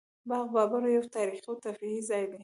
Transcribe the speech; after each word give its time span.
باغ 0.29 0.45
بابر 0.55 0.81
یو 0.95 1.05
تاریخي 1.15 1.47
او 1.49 1.55
تفریحي 1.65 2.01
ځای 2.09 2.23
دی 2.31 2.39